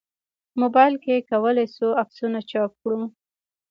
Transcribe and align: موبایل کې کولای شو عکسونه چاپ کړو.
موبایل 0.61 0.93
کې 1.03 1.25
کولای 1.31 1.65
شو 1.75 1.87
عکسونه 2.03 2.39
چاپ 2.49 2.71
کړو. 2.81 3.01